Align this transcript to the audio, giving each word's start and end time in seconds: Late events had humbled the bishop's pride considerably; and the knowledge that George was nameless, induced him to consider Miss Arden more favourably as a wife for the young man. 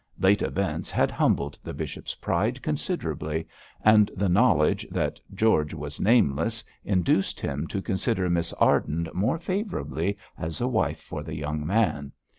Late 0.17 0.41
events 0.41 0.89
had 0.89 1.11
humbled 1.11 1.59
the 1.63 1.75
bishop's 1.75 2.15
pride 2.15 2.63
considerably; 2.63 3.47
and 3.85 4.09
the 4.15 4.29
knowledge 4.29 4.87
that 4.89 5.19
George 5.35 5.75
was 5.75 5.99
nameless, 5.99 6.63
induced 6.83 7.39
him 7.39 7.67
to 7.67 7.83
consider 7.83 8.27
Miss 8.27 8.51
Arden 8.53 9.07
more 9.13 9.37
favourably 9.37 10.17
as 10.39 10.59
a 10.59 10.67
wife 10.67 11.01
for 11.01 11.21
the 11.21 11.35
young 11.35 11.67
man. 11.67 12.13